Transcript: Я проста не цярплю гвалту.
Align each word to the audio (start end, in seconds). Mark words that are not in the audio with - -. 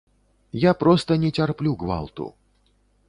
Я 0.61 0.71
проста 0.83 1.17
не 1.25 1.31
цярплю 1.41 1.75
гвалту. 1.85 2.31